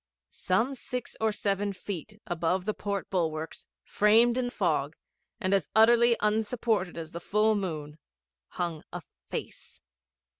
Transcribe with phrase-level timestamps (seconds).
[0.31, 4.95] Some six or seven feet above the port bulwarks, framed in fog,
[5.39, 7.99] and as utterly unsupported as the full moon,
[8.47, 9.79] hung a Face.